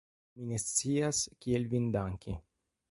[0.37, 2.39] Mi ne scias, kiel vin danki!